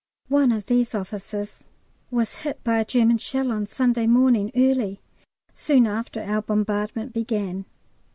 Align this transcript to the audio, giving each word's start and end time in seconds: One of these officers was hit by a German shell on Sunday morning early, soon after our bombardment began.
One 0.29 0.51
of 0.51 0.65
these 0.65 0.95
officers 0.95 1.67
was 2.09 2.37
hit 2.37 2.63
by 2.63 2.79
a 2.79 2.85
German 2.85 3.19
shell 3.19 3.51
on 3.51 3.67
Sunday 3.67 4.07
morning 4.07 4.49
early, 4.55 4.99
soon 5.53 5.85
after 5.85 6.23
our 6.23 6.41
bombardment 6.41 7.13
began. 7.13 7.65